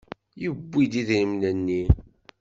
Yewwi-d 0.41 0.93
idrimen-nni. 1.01 1.83